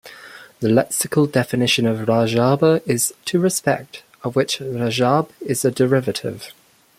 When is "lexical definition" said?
0.69-1.85